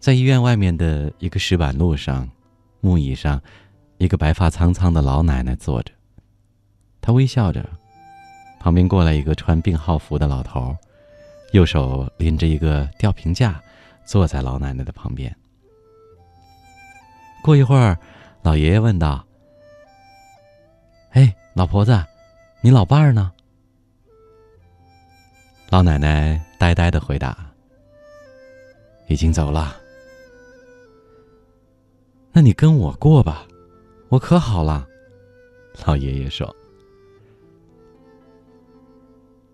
[0.00, 2.26] 在医院外面的一个石板路上，
[2.80, 3.38] 木椅上，
[3.98, 5.92] 一个白发苍苍的老奶奶坐着。
[7.02, 7.68] 她微笑着，
[8.58, 10.74] 旁边过来一个穿病号服的老头，
[11.52, 13.62] 右手拎着一个吊瓶架，
[14.06, 15.36] 坐在老奶奶的旁边。
[17.42, 17.98] 过一会儿，
[18.40, 19.22] 老爷爷问道
[21.12, 22.02] ：“哎，老婆子，
[22.62, 23.30] 你老伴儿呢？”
[25.68, 27.36] 老奶奶呆呆的回答
[29.06, 29.76] ：“已经走了。”
[32.40, 33.46] 那你跟我过吧，
[34.08, 34.88] 我可好了。
[35.84, 36.56] 老爷爷说。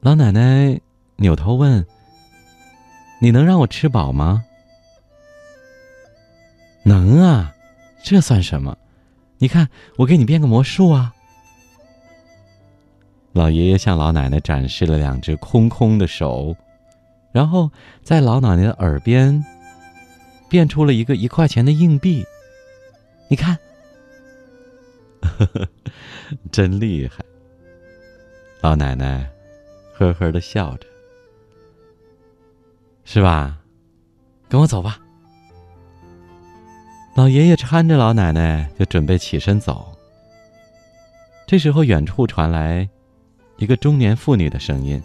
[0.00, 0.78] 老奶奶
[1.16, 1.82] 扭头问
[3.22, 4.44] ：“你能让我吃饱吗
[6.84, 7.54] ？”“能啊，
[8.02, 8.76] 这算什么？
[9.38, 11.14] 你看，我给你变个魔术啊！”
[13.32, 16.54] 老爷爷向老奶奶展示了两只空空的手，
[17.32, 17.70] 然后
[18.02, 19.42] 在老奶奶的耳边
[20.50, 22.22] 变出了一个一块钱的硬币。
[23.28, 23.58] 你看，
[26.52, 27.24] 真厉害！
[28.60, 29.28] 老奶奶
[29.94, 30.86] 呵呵的笑着，
[33.04, 33.58] 是吧？
[34.48, 35.00] 跟我走吧。
[37.14, 39.96] 老爷爷搀着老奶奶就准备起身走。
[41.46, 42.88] 这时候，远处传来
[43.56, 45.02] 一个中年妇女的声音：“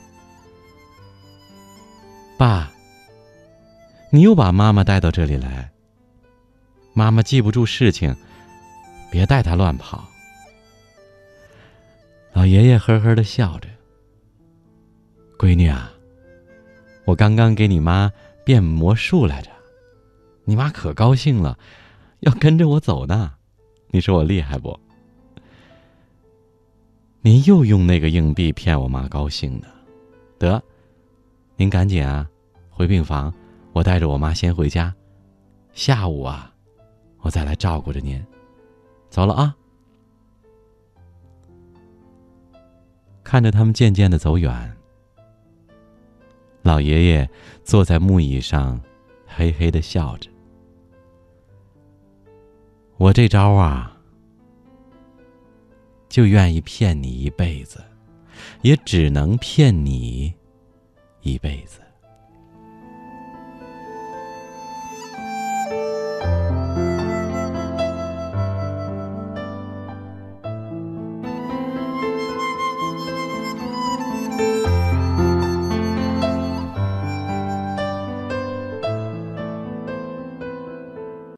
[2.38, 2.72] 爸，
[4.12, 5.72] 你又把妈妈带到这里来。”
[7.00, 8.14] 妈妈记不住事情，
[9.10, 10.06] 别带她乱跑。
[12.34, 13.70] 老爷爷呵呵的笑着
[15.40, 15.94] ：“闺女啊，
[17.06, 18.12] 我刚刚给你妈
[18.44, 19.50] 变魔术来着，
[20.44, 21.58] 你妈可高兴了，
[22.20, 23.32] 要跟着我走呢。
[23.92, 24.78] 你说我厉害不？
[27.22, 29.68] 您又用那个硬币骗我妈高兴呢？
[30.38, 30.62] 得，
[31.56, 32.30] 您赶紧啊，
[32.70, 33.34] 回病房，
[33.72, 34.94] 我带着我妈先回家，
[35.74, 36.54] 下午啊。”
[37.22, 38.26] 我再来照顾着您，
[39.10, 39.56] 走了啊！
[43.24, 44.76] 看着他们渐渐的走远，
[46.62, 47.30] 老爷爷
[47.64, 48.80] 坐在木椅上，
[49.28, 50.30] 嘿嘿的笑着。
[52.98, 53.96] 我这招啊，
[56.08, 57.84] 就愿意骗你一辈子，
[58.62, 60.34] 也只能骗你
[61.22, 61.80] 一辈子。